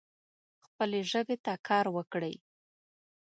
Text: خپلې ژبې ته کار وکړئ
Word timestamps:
خپلې 0.65 0.99
ژبې 1.11 1.35
ته 1.45 1.53
کار 1.67 1.85
وکړئ 1.95 2.35